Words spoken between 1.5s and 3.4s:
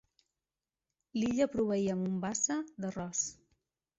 proveïa a Mombasa d'arròs.